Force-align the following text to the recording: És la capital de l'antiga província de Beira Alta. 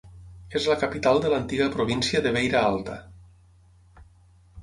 És 0.59 0.63
la 0.69 0.77
capital 0.83 1.19
de 1.25 1.33
l'antiga 1.33 1.67
província 1.75 2.21
de 2.27 2.33
Beira 2.37 2.63
Alta. 2.69 2.95